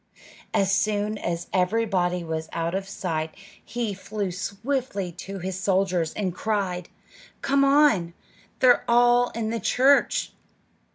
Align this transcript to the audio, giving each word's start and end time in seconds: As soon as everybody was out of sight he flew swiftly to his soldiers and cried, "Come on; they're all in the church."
As 0.51 0.71
soon 0.71 1.19
as 1.19 1.45
everybody 1.53 2.23
was 2.23 2.49
out 2.53 2.73
of 2.73 2.89
sight 2.89 3.35
he 3.63 3.93
flew 3.93 4.31
swiftly 4.31 5.11
to 5.11 5.37
his 5.37 5.59
soldiers 5.59 6.11
and 6.15 6.33
cried, 6.33 6.89
"Come 7.43 7.63
on; 7.63 8.15
they're 8.61 8.83
all 8.89 9.29
in 9.35 9.51
the 9.51 9.59
church." 9.59 10.31